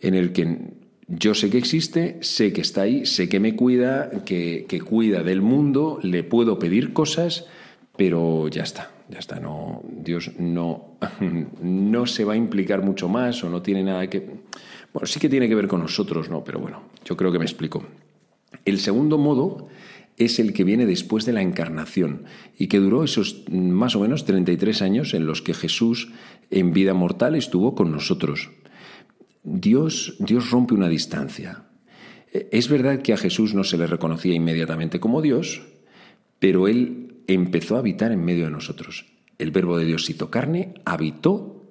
en 0.00 0.14
el 0.14 0.32
que 0.32 0.81
yo 1.18 1.34
sé 1.34 1.50
que 1.50 1.58
existe, 1.58 2.16
sé 2.22 2.54
que 2.54 2.62
está 2.62 2.82
ahí, 2.82 3.04
sé 3.04 3.28
que 3.28 3.38
me 3.38 3.54
cuida, 3.54 4.24
que, 4.24 4.82
cuida 4.88 5.22
del 5.22 5.42
mundo, 5.42 5.98
le 6.02 6.24
puedo 6.24 6.58
pedir 6.58 6.94
cosas, 6.94 7.46
pero 7.96 8.48
ya 8.48 8.62
está, 8.62 8.90
ya 9.10 9.18
está. 9.18 9.38
No, 9.38 9.82
Dios 9.84 10.30
no, 10.38 10.96
no 11.60 12.06
se 12.06 12.24
va 12.24 12.32
a 12.32 12.36
implicar 12.36 12.82
mucho 12.82 13.08
más 13.08 13.44
o 13.44 13.50
no 13.50 13.60
tiene 13.60 13.82
nada 13.82 14.08
que. 14.08 14.20
Bueno, 14.94 15.06
sí 15.06 15.20
que 15.20 15.28
tiene 15.28 15.48
que 15.48 15.54
ver 15.54 15.68
con 15.68 15.80
nosotros, 15.80 16.30
¿no? 16.30 16.42
Pero 16.44 16.60
bueno, 16.60 16.82
yo 17.04 17.14
creo 17.14 17.30
que 17.30 17.38
me 17.38 17.44
explico. 17.44 17.84
El 18.64 18.80
segundo 18.80 19.18
modo 19.18 19.68
es 20.16 20.38
el 20.38 20.54
que 20.54 20.64
viene 20.64 20.86
después 20.86 21.26
de 21.26 21.32
la 21.32 21.42
encarnación 21.42 22.24
y 22.58 22.68
que 22.68 22.78
duró 22.78 23.04
esos 23.04 23.44
más 23.50 23.96
o 23.96 24.00
menos 24.00 24.24
33 24.24 24.80
años 24.80 25.12
en 25.12 25.26
los 25.26 25.42
que 25.42 25.52
Jesús 25.52 26.10
en 26.50 26.72
vida 26.72 26.94
mortal 26.94 27.34
estuvo 27.34 27.74
con 27.74 27.92
nosotros. 27.92 28.50
Dios, 29.42 30.16
Dios 30.18 30.50
rompe 30.50 30.74
una 30.74 30.88
distancia. 30.88 31.64
E, 32.32 32.48
es 32.52 32.68
verdad 32.68 33.02
que 33.02 33.12
a 33.12 33.16
Jesús 33.16 33.54
no 33.54 33.64
se 33.64 33.76
le 33.76 33.86
reconocía 33.86 34.34
inmediatamente 34.34 35.00
como 35.00 35.22
Dios, 35.22 35.62
pero 36.38 36.68
Él 36.68 37.22
empezó 37.26 37.76
a 37.76 37.80
habitar 37.80 38.12
en 38.12 38.24
medio 38.24 38.44
de 38.44 38.50
nosotros. 38.50 39.06
El 39.38 39.50
verbo 39.50 39.78
de 39.78 39.84
Dios 39.84 40.08
hizo 40.10 40.30
carne, 40.30 40.74
habitó 40.84 41.64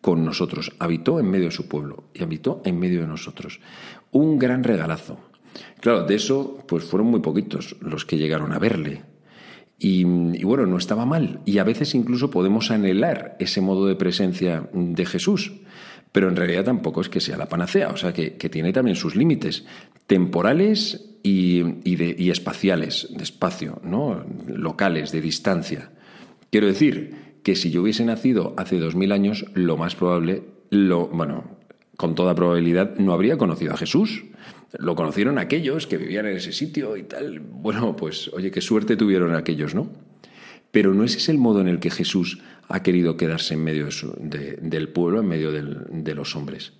con 0.00 0.24
nosotros, 0.24 0.72
habitó 0.78 1.18
en 1.18 1.30
medio 1.30 1.46
de 1.46 1.50
su 1.50 1.66
pueblo 1.66 2.04
y 2.12 2.22
habitó 2.22 2.60
en 2.64 2.78
medio 2.78 3.00
de 3.00 3.06
nosotros. 3.06 3.60
Un 4.10 4.38
gran 4.38 4.62
regalazo. 4.62 5.18
Claro, 5.80 6.04
de 6.04 6.14
eso 6.14 6.58
pues 6.68 6.84
fueron 6.84 7.08
muy 7.08 7.20
poquitos 7.20 7.76
los 7.80 8.04
que 8.04 8.18
llegaron 8.18 8.52
a 8.52 8.58
verle. 8.58 9.02
Y, 9.78 10.02
y, 10.02 10.44
bueno, 10.44 10.66
no 10.66 10.78
estaba 10.78 11.04
mal. 11.04 11.40
Y 11.46 11.58
a 11.58 11.64
veces 11.64 11.94
incluso 11.94 12.30
podemos 12.30 12.70
anhelar 12.70 13.36
ese 13.40 13.60
modo 13.60 13.86
de 13.86 13.96
presencia 13.96 14.68
de 14.72 15.06
Jesús 15.06 15.52
pero 16.14 16.28
en 16.28 16.36
realidad 16.36 16.62
tampoco 16.62 17.00
es 17.00 17.08
que 17.08 17.20
sea 17.20 17.36
la 17.36 17.48
panacea, 17.48 17.88
o 17.88 17.96
sea 17.96 18.12
que, 18.12 18.30
tiene 18.30 18.72
también 18.72 18.94
sus 18.94 19.16
límites 19.16 19.64
temporales 20.06 21.18
y, 21.24 21.60
de, 21.96 22.30
espaciales, 22.30 23.08
de 23.10 23.24
espacio, 23.24 23.80
¿no? 23.82 24.24
locales, 24.46 25.10
de 25.10 25.20
distancia. 25.20 25.90
Quiero 26.52 26.68
decir 26.68 27.40
que 27.42 27.56
si 27.56 27.72
yo 27.72 27.82
hubiese 27.82 28.04
nacido 28.04 28.54
hace 28.56 28.78
dos 28.78 28.94
mil 28.94 29.10
años, 29.10 29.46
lo 29.54 29.76
más 29.76 29.96
probable, 29.96 30.44
lo, 30.70 31.08
bueno, 31.08 31.58
con 31.96 32.14
toda 32.14 32.36
probabilidad, 32.36 32.94
no 32.96 33.12
habría 33.12 33.36
conocido 33.36 33.74
a 33.74 33.76
Jesús. 33.76 34.22
Lo 34.78 34.94
conocieron 34.94 35.40
aquellos 35.40 35.88
que 35.88 35.96
vivían 35.96 36.26
en 36.26 36.36
ese 36.36 36.52
sitio 36.52 36.96
y 36.96 37.02
tal. 37.02 37.40
Bueno, 37.40 37.96
pues 37.96 38.30
oye, 38.32 38.52
qué 38.52 38.60
suerte 38.60 38.96
tuvieron 38.96 39.34
aquellos, 39.34 39.74
¿no? 39.74 39.90
Pero 40.74 40.92
no 40.92 41.04
ese 41.04 41.18
es 41.18 41.28
el 41.28 41.38
modo 41.38 41.60
en 41.60 41.68
el 41.68 41.78
que 41.78 41.88
Jesús 41.88 42.40
ha 42.66 42.82
querido 42.82 43.16
quedarse 43.16 43.54
en 43.54 43.62
medio 43.62 43.86
del 44.18 44.88
pueblo, 44.88 45.20
en 45.20 45.28
medio 45.28 45.52
de 45.52 46.14
los 46.16 46.34
hombres. 46.34 46.72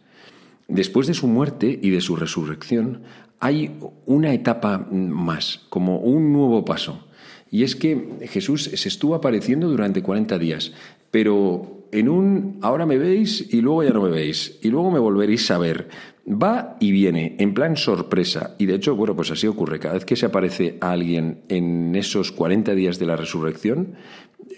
Después 0.66 1.06
de 1.06 1.14
su 1.14 1.28
muerte 1.28 1.78
y 1.80 1.90
de 1.90 2.00
su 2.00 2.16
resurrección, 2.16 3.02
hay 3.38 3.78
una 4.04 4.34
etapa 4.34 4.78
más, 4.90 5.60
como 5.68 5.98
un 5.98 6.32
nuevo 6.32 6.64
paso. 6.64 7.06
Y 7.52 7.62
es 7.62 7.76
que 7.76 8.18
Jesús 8.28 8.64
se 8.64 8.88
estuvo 8.88 9.14
apareciendo 9.14 9.68
durante 9.68 10.02
40 10.02 10.38
días, 10.40 10.72
pero 11.12 11.86
en 11.92 12.08
un 12.08 12.58
ahora 12.62 12.86
me 12.86 12.98
veis 12.98 13.46
y 13.54 13.60
luego 13.60 13.84
ya 13.84 13.90
no 13.90 14.02
me 14.02 14.10
veis, 14.10 14.58
y 14.60 14.70
luego 14.70 14.90
me 14.90 14.98
volveréis 14.98 15.48
a 15.52 15.58
ver. 15.58 15.88
Va 16.26 16.76
y 16.81 16.90
viene, 16.90 17.37
en 17.38 17.52
plan 17.52 17.76
sorpresa. 17.76 18.54
Y 18.59 18.66
de 18.66 18.76
hecho, 18.76 18.97
bueno, 18.97 19.14
pues 19.14 19.31
así 19.31 19.47
ocurre. 19.47 19.78
Cada 19.78 19.95
vez 19.95 20.07
que 20.07 20.16
se 20.16 20.26
aparece 20.26 20.78
a 20.81 20.93
alguien 20.93 21.43
en 21.49 21.95
esos 21.95 22.33
40 22.33 22.75
días 22.75 22.99
de 22.99 23.07
la 23.07 23.16
resurrección, 23.16 23.97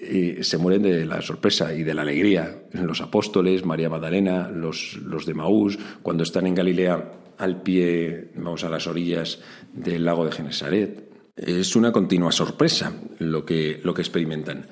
eh, 0.00 0.38
se 0.42 0.58
mueren 0.58 0.82
de 0.82 1.04
la 1.04 1.22
sorpresa 1.22 1.74
y 1.74 1.82
de 1.82 1.94
la 1.94 2.02
alegría. 2.02 2.62
Los 2.72 3.00
apóstoles, 3.00 3.64
María 3.64 3.90
Magdalena, 3.90 4.48
los, 4.48 4.96
los 5.02 5.26
de 5.26 5.34
Maús, 5.34 5.78
cuando 6.02 6.22
están 6.22 6.46
en 6.46 6.54
Galilea 6.54 7.12
al 7.38 7.62
pie, 7.62 8.30
vamos 8.36 8.62
a 8.62 8.68
las 8.68 8.86
orillas 8.86 9.40
del 9.72 10.04
lago 10.04 10.24
de 10.24 10.32
Genesaret. 10.32 11.10
Es 11.36 11.74
una 11.76 11.92
continua 11.92 12.32
sorpresa 12.32 12.94
lo 13.18 13.44
que, 13.44 13.80
lo 13.82 13.92
que 13.92 14.02
experimentan. 14.02 14.66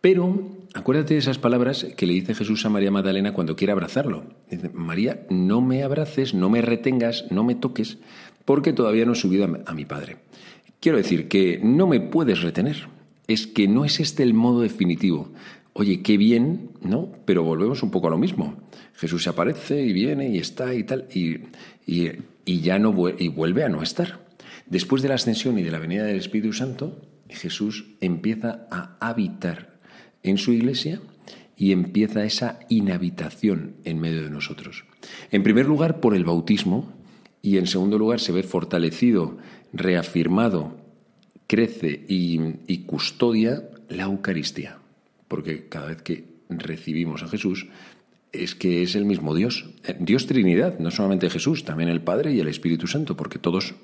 Pero 0.00 0.59
acuérdate 0.74 1.14
de 1.14 1.20
esas 1.20 1.38
palabras 1.38 1.86
que 1.96 2.06
le 2.06 2.14
dice 2.14 2.34
Jesús 2.34 2.64
a 2.64 2.70
María 2.70 2.90
Magdalena 2.90 3.32
cuando 3.32 3.56
quiere 3.56 3.72
abrazarlo. 3.72 4.24
Dice, 4.50 4.70
María, 4.72 5.26
no 5.30 5.60
me 5.60 5.82
abraces, 5.82 6.34
no 6.34 6.50
me 6.50 6.62
retengas, 6.62 7.26
no 7.30 7.44
me 7.44 7.54
toques, 7.54 7.98
porque 8.44 8.72
todavía 8.72 9.04
no 9.04 9.12
he 9.12 9.16
subido 9.16 9.44
a 9.66 9.74
mi 9.74 9.84
Padre. 9.84 10.18
Quiero 10.80 10.98
decir 10.98 11.28
que 11.28 11.60
no 11.62 11.86
me 11.86 12.00
puedes 12.00 12.40
retener. 12.40 12.88
Es 13.26 13.46
que 13.46 13.68
no 13.68 13.84
es 13.84 14.00
este 14.00 14.22
el 14.22 14.34
modo 14.34 14.62
definitivo. 14.62 15.30
Oye, 15.72 16.02
qué 16.02 16.16
bien, 16.16 16.70
¿no? 16.80 17.12
Pero 17.26 17.44
volvemos 17.44 17.82
un 17.82 17.90
poco 17.90 18.08
a 18.08 18.10
lo 18.10 18.18
mismo. 18.18 18.56
Jesús 18.94 19.28
aparece 19.28 19.82
y 19.82 19.92
viene 19.92 20.30
y 20.30 20.38
está 20.38 20.74
y 20.74 20.84
tal, 20.84 21.06
y, 21.14 21.40
y 21.86 22.60
ya 22.60 22.78
no 22.78 22.94
y 23.18 23.28
vuelve 23.28 23.62
a 23.62 23.68
no 23.68 23.82
estar. 23.82 24.26
Después 24.66 25.02
de 25.02 25.08
la 25.08 25.14
ascensión 25.14 25.58
y 25.58 25.62
de 25.62 25.70
la 25.70 25.78
venida 25.78 26.04
del 26.04 26.16
Espíritu 26.16 26.52
Santo, 26.52 27.00
Jesús 27.28 27.94
empieza 28.00 28.66
a 28.70 28.96
habitar 29.00 29.69
en 30.22 30.38
su 30.38 30.52
iglesia 30.52 31.00
y 31.56 31.72
empieza 31.72 32.24
esa 32.24 32.58
inhabitación 32.68 33.74
en 33.84 34.00
medio 34.00 34.22
de 34.22 34.30
nosotros. 34.30 34.84
En 35.30 35.42
primer 35.42 35.66
lugar, 35.66 36.00
por 36.00 36.14
el 36.14 36.24
bautismo, 36.24 36.92
y 37.42 37.58
en 37.58 37.66
segundo 37.66 37.98
lugar, 37.98 38.20
se 38.20 38.32
ve 38.32 38.42
fortalecido, 38.42 39.38
reafirmado, 39.72 40.76
crece 41.46 42.04
y, 42.08 42.40
y 42.66 42.78
custodia 42.84 43.62
la 43.88 44.04
Eucaristía, 44.04 44.78
porque 45.28 45.68
cada 45.68 45.88
vez 45.88 46.02
que 46.02 46.24
recibimos 46.48 47.22
a 47.22 47.28
Jesús, 47.28 47.66
es 48.32 48.54
que 48.54 48.82
es 48.82 48.94
el 48.94 49.04
mismo 49.04 49.34
Dios, 49.34 49.70
eh, 49.84 49.96
Dios 49.98 50.26
Trinidad, 50.26 50.78
no 50.78 50.90
solamente 50.90 51.30
Jesús, 51.30 51.64
también 51.64 51.88
el 51.88 52.00
Padre 52.00 52.32
y 52.32 52.40
el 52.40 52.48
Espíritu 52.48 52.86
Santo, 52.86 53.16
porque 53.16 53.38
todos 53.38 53.74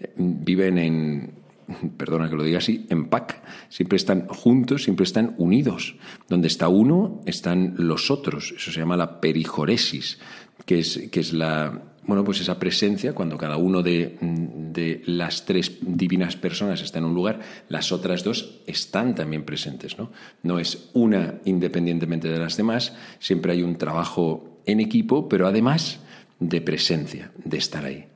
eh, 0.00 0.12
viven 0.16 0.78
en, 0.78 1.30
perdona 1.96 2.28
que 2.28 2.36
lo 2.36 2.42
diga 2.42 2.58
así, 2.58 2.86
en 2.90 3.06
pack, 3.06 3.42
siempre 3.68 3.96
están 3.96 4.26
juntos, 4.28 4.84
siempre 4.84 5.04
están 5.04 5.34
unidos. 5.38 5.96
Donde 6.28 6.48
está 6.48 6.68
uno, 6.68 7.20
están 7.26 7.74
los 7.78 8.10
otros, 8.10 8.54
eso 8.56 8.70
se 8.72 8.80
llama 8.80 8.96
la 8.96 9.20
perijoresis, 9.20 10.18
que 10.64 10.78
es, 10.78 11.08
que 11.10 11.20
es 11.20 11.32
la, 11.32 11.82
bueno, 12.04 12.24
pues 12.24 12.40
esa 12.40 12.58
presencia, 12.58 13.14
cuando 13.14 13.38
cada 13.38 13.56
uno 13.56 13.82
de, 13.82 14.16
de, 14.20 15.02
las 15.06 15.44
tres 15.44 15.78
divinas 15.80 16.36
personas 16.36 16.82
está 16.82 16.98
en 16.98 17.04
un 17.04 17.14
lugar, 17.14 17.40
las 17.68 17.92
otras 17.92 18.24
dos 18.24 18.60
están 18.66 19.14
también 19.14 19.44
presentes, 19.44 19.98
¿no? 19.98 20.10
No 20.42 20.58
es 20.58 20.90
una 20.94 21.34
independientemente 21.44 22.28
de 22.28 22.38
las 22.38 22.56
demás, 22.56 22.94
siempre 23.18 23.52
hay 23.52 23.62
un 23.62 23.76
trabajo 23.76 24.60
en 24.66 24.80
equipo, 24.80 25.28
pero 25.28 25.46
además 25.46 26.00
de 26.40 26.60
presencia, 26.60 27.30
de 27.44 27.58
estar 27.58 27.84
ahí. 27.84 28.06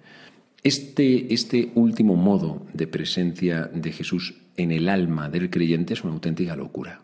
Este, 0.67 1.33
este 1.33 1.71
último 1.77 2.17
modo 2.17 2.67
de 2.73 2.89
presencia 2.89 3.71
de 3.73 3.93
Jesús 3.93 4.35
en 4.57 4.73
el 4.73 4.89
alma 4.89 5.31
del 5.31 5.49
creyente 5.49 5.95
es 5.95 6.03
una 6.03 6.15
auténtica 6.15 6.57
locura. 6.57 7.03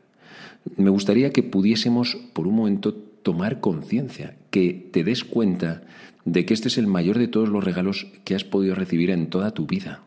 Me 0.76 0.90
gustaría 0.90 1.31
que 1.31 1.45
pudiésemos 1.45 2.16
por 2.33 2.49
un 2.49 2.57
momento 2.57 2.92
tomar 2.92 3.61
conciencia, 3.61 4.35
que 4.50 4.88
te 4.90 5.04
des 5.04 5.23
cuenta 5.23 5.85
de 6.25 6.45
que 6.45 6.54
este 6.54 6.66
es 6.66 6.76
el 6.76 6.88
mayor 6.88 7.19
de 7.19 7.28
todos 7.28 7.49
los 7.49 7.62
regalos 7.62 8.09
que 8.25 8.35
has 8.35 8.42
podido 8.42 8.75
recibir 8.75 9.11
en 9.11 9.28
toda 9.28 9.52
tu 9.52 9.64
vida. 9.64 10.02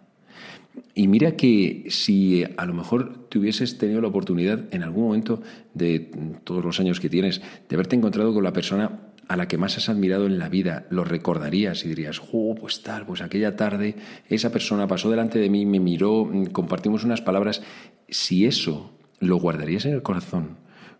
Y 0.93 1.07
mira 1.07 1.38
que 1.38 1.85
si 1.88 2.43
a 2.57 2.65
lo 2.65 2.74
mejor 2.74 3.29
te 3.29 3.39
hubieses 3.39 3.77
tenido 3.77 4.01
la 4.01 4.09
oportunidad 4.09 4.65
en 4.74 4.83
algún 4.83 5.05
momento 5.05 5.41
de 5.74 6.12
todos 6.43 6.62
los 6.62 6.81
años 6.81 7.00
que 7.00 7.09
tienes 7.09 7.39
de 7.69 7.75
haberte 7.77 7.95
encontrado 7.95 8.33
con 8.33 8.43
la 8.43 8.51
persona 8.51 9.00
a 9.27 9.36
la 9.36 9.48
que 9.48 9.58
más 9.58 9.77
has 9.77 9.89
admirado 9.89 10.25
en 10.25 10.39
la 10.39 10.50
vida, 10.50 10.86
lo 10.89 11.03
recordarías 11.03 11.84
y 11.84 11.89
dirías, 11.89 12.22
oh, 12.32 12.55
pues 12.55 12.84
tal, 12.84 13.05
pues 13.05 13.22
aquella 13.22 13.55
tarde 13.55 13.96
esa 14.29 14.51
persona 14.51 14.88
pasó 14.88 15.10
delante 15.10 15.39
de 15.39 15.50
mí, 15.50 15.65
me 15.65 15.79
miró, 15.79 16.29
compartimos 16.51 17.03
unas 17.03 17.22
palabras. 17.22 17.62
Si 18.08 18.46
eso 18.46 18.91
lo 19.20 19.38
guardarías 19.38 19.86
en 19.86 19.94
el 19.94 20.03
corazón, 20.03 20.58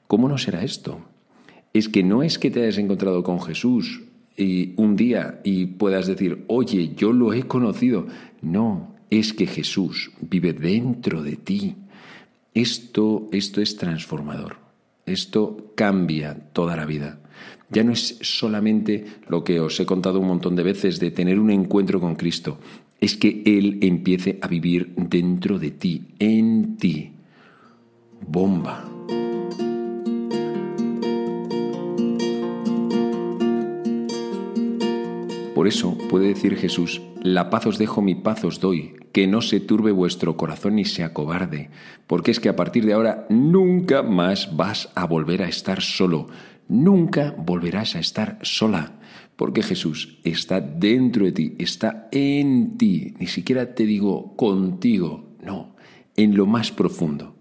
¿cómo 0.08 0.28
no 0.28 0.38
será 0.38 0.64
esto? 0.64 1.02
Es 1.74 1.90
que 1.90 2.04
no 2.04 2.24
es 2.24 2.40
que 2.40 2.52
te 2.52 2.62
hayas 2.62 2.78
encontrado 2.78 3.24
con 3.24 3.42
Jesús 3.42 4.04
y 4.38 4.74
un 4.78 4.96
día 4.96 5.40
y 5.44 5.66
puedas 5.68 6.08
decir, 6.08 6.46
oye, 6.48 6.94
yo 6.96 7.14
lo 7.14 7.34
he 7.34 7.44
conocido. 7.44 8.08
No, 8.42 8.96
es 9.10 9.34
que 9.34 9.48
Jesús 9.48 10.12
vive 10.22 10.54
dentro 10.54 11.22
de 11.22 11.36
ti. 11.36 11.76
Esto, 12.54 13.28
esto 13.32 13.62
es 13.62 13.76
transformador. 13.76 14.58
Esto 15.06 15.74
cambia 15.76 16.36
toda 16.54 16.76
la 16.76 16.86
vida. 16.86 17.20
Ya 17.70 17.84
no 17.84 17.92
es 17.94 18.20
solamente 18.22 19.06
lo 19.28 19.44
que 19.44 19.60
os 19.60 19.80
he 19.80 19.86
contado 19.86 20.20
un 20.20 20.28
montón 20.28 20.56
de 20.56 20.64
veces 20.64 21.00
de 21.00 21.12
tener 21.12 21.40
un 21.40 21.50
encuentro 21.50 22.00
con 22.00 22.16
Cristo, 22.16 22.60
es 23.00 23.18
que 23.18 23.44
Él 23.46 23.80
empiece 23.82 24.40
a 24.42 24.48
vivir 24.48 24.94
dentro 24.96 25.60
de 25.60 25.72
ti, 25.72 26.04
en 26.20 26.78
ti. 26.78 27.12
Bomba. 28.28 28.90
Por 35.54 35.68
eso 35.70 35.98
puede 36.10 36.28
decir 36.28 36.58
Jesús, 36.58 37.02
la 37.24 37.50
paz 37.50 37.66
os 37.66 37.78
dejo, 37.78 38.02
mi 38.02 38.14
paz 38.14 38.44
os 38.44 38.60
doy, 38.60 38.94
que 39.14 39.26
no 39.26 39.42
se 39.42 39.62
turbe 39.62 39.94
vuestro 39.94 40.36
corazón 40.36 40.76
ni 40.76 40.84
se 40.84 41.04
acobarde, 41.04 41.70
porque 42.08 42.32
es 42.32 42.42
que 42.42 42.50
a 42.50 42.58
partir 42.58 42.86
de 42.86 42.94
ahora 42.94 43.26
nunca 43.30 44.04
más 44.04 44.58
vas 44.58 44.92
a 44.96 45.06
volver 45.06 45.42
a 45.42 45.48
estar 45.48 45.82
solo, 45.82 46.28
nunca 46.68 47.36
volverás 47.38 47.96
a 47.96 48.00
estar 48.00 48.40
sola, 48.42 49.00
porque 49.36 49.64
Jesús 49.64 50.20
está 50.24 50.62
dentro 50.62 51.26
de 51.26 51.32
ti, 51.32 51.56
está 51.58 52.08
en 52.12 52.78
ti, 52.78 53.14
ni 53.20 53.28
siquiera 53.28 53.76
te 53.76 53.86
digo 53.86 54.36
contigo, 54.36 55.36
no, 55.44 55.76
en 56.16 56.36
lo 56.36 56.46
más 56.46 56.72
profundo. 56.72 57.36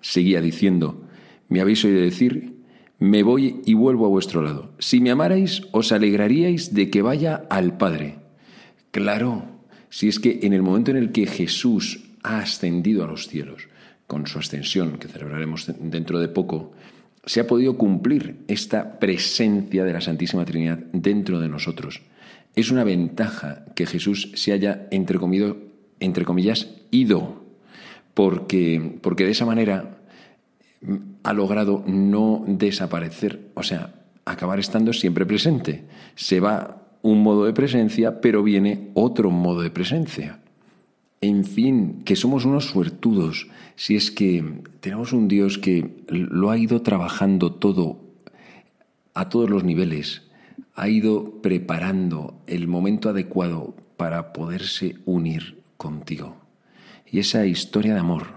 Seguía 0.00 0.40
diciendo, 0.40 1.08
me 1.48 1.60
habéis 1.60 1.84
oído 1.84 2.00
decir 2.00 2.60
me 3.00 3.22
voy 3.22 3.62
y 3.64 3.72
vuelvo 3.72 4.04
a 4.04 4.10
vuestro 4.10 4.42
lado. 4.42 4.74
Si 4.78 5.00
me 5.00 5.10
amarais, 5.10 5.62
os 5.72 5.90
alegraríais 5.90 6.74
de 6.74 6.90
que 6.90 7.00
vaya 7.00 7.46
al 7.48 7.78
Padre. 7.78 8.18
Claro, 8.90 9.44
si 9.88 10.06
es 10.08 10.20
que 10.20 10.40
en 10.42 10.52
el 10.52 10.60
momento 10.60 10.90
en 10.90 10.98
el 10.98 11.10
que 11.10 11.26
Jesús 11.26 12.10
ha 12.22 12.40
ascendido 12.40 13.02
a 13.02 13.06
los 13.06 13.26
cielos, 13.26 13.68
con 14.06 14.26
su 14.26 14.38
ascensión, 14.38 14.98
que 14.98 15.08
celebraremos 15.08 15.72
dentro 15.80 16.20
de 16.20 16.28
poco, 16.28 16.72
se 17.24 17.40
ha 17.40 17.46
podido 17.46 17.76
cumplir 17.76 18.44
esta 18.48 18.98
presencia 18.98 19.84
de 19.84 19.92
la 19.92 20.00
Santísima 20.00 20.44
Trinidad 20.44 20.78
dentro 20.92 21.40
de 21.40 21.48
nosotros. 21.48 22.02
Es 22.56 22.70
una 22.70 22.84
ventaja 22.84 23.64
que 23.74 23.86
Jesús 23.86 24.32
se 24.34 24.52
haya, 24.52 24.88
entre, 24.90 25.18
entre 26.00 26.24
comillas, 26.24 26.68
ido, 26.90 27.44
porque, 28.14 28.98
porque 29.02 29.24
de 29.24 29.30
esa 29.30 29.46
manera 29.46 29.98
ha 31.22 31.32
logrado 31.32 31.84
no 31.86 32.44
desaparecer, 32.46 33.50
o 33.54 33.62
sea, 33.62 33.94
acabar 34.24 34.58
estando 34.58 34.92
siempre 34.92 35.26
presente. 35.26 35.84
Se 36.14 36.40
va 36.40 36.98
un 37.02 37.22
modo 37.22 37.44
de 37.44 37.52
presencia, 37.52 38.20
pero 38.20 38.42
viene 38.42 38.90
otro 38.94 39.30
modo 39.30 39.62
de 39.62 39.70
presencia. 39.70 40.39
En 41.22 41.44
fin, 41.44 42.02
que 42.04 42.16
somos 42.16 42.46
unos 42.46 42.64
suertudos 42.64 43.48
si 43.76 43.94
es 43.94 44.10
que 44.10 44.62
tenemos 44.80 45.12
un 45.12 45.28
Dios 45.28 45.58
que 45.58 46.02
lo 46.08 46.50
ha 46.50 46.56
ido 46.56 46.80
trabajando 46.80 47.52
todo 47.52 48.00
a 49.12 49.28
todos 49.28 49.50
los 49.50 49.62
niveles, 49.62 50.22
ha 50.74 50.88
ido 50.88 51.42
preparando 51.42 52.40
el 52.46 52.68
momento 52.68 53.10
adecuado 53.10 53.74
para 53.98 54.32
poderse 54.32 54.96
unir 55.04 55.62
contigo. 55.76 56.36
Y 57.04 57.18
esa 57.18 57.44
historia 57.44 57.92
de 57.92 58.00
amor 58.00 58.28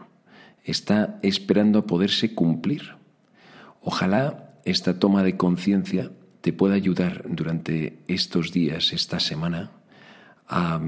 está 0.65 1.19
esperando 1.21 1.79
a 1.79 1.87
poderse 1.87 2.33
cumplir. 2.35 2.95
Ojalá 3.81 4.49
esta 4.65 4.99
toma 4.99 5.23
de 5.23 5.37
conciencia 5.37 6.11
te 6.41 6.51
pueda 6.51 6.75
ayudar 6.75 7.23
durante 7.29 7.99
estos 8.09 8.51
días, 8.51 8.91
esta 8.91 9.21
semana, 9.21 9.71
a, 10.47 10.79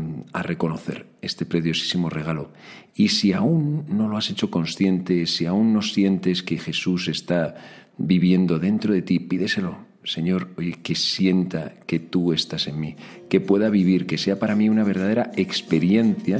reconocer 0.44 1.08
este 1.22 1.46
preciosísimo 1.46 2.10
regalo. 2.10 2.52
Y 2.94 3.10
si 3.10 3.34
aún 3.34 3.86
no 3.88 4.08
lo 4.08 4.18
has 4.18 4.30
hecho 4.30 4.52
consciente, 4.52 5.26
si 5.26 5.46
aún 5.46 5.74
no 5.74 5.82
sientes 5.82 6.44
que 6.44 6.58
Jesús 6.58 7.08
está 7.08 7.56
viviendo 7.98 8.60
dentro 8.60 8.94
de 8.94 9.02
ti, 9.02 9.20
pídeselo. 9.20 9.78
Señor, 10.04 10.52
oye, 10.58 10.74
que 10.84 10.94
sienta 10.94 11.74
que 11.88 12.00
tú 12.00 12.32
estás 12.32 12.68
en 12.68 12.80
mí, 12.80 12.96
que 13.28 13.39
pueda 13.41 13.70
vivir, 13.70 14.06
que 14.06 14.20
sea 14.20 14.38
para 14.38 14.56
mí 14.56 14.70
una 14.70 14.84
verdadera 14.84 15.32
experiencia 15.36 16.39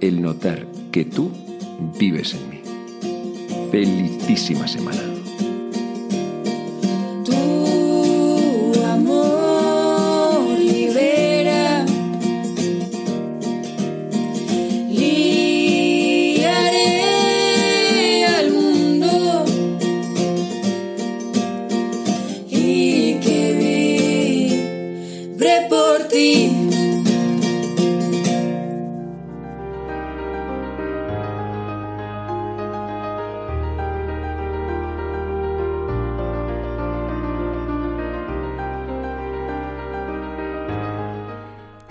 el 0.00 0.22
notar 0.22 0.66
que 0.90 1.04
tú 1.04 1.30
vives 1.98 2.34
en 2.34 2.48
mí. 2.48 2.60
Felicísima 3.70 4.66
semana. 4.66 5.17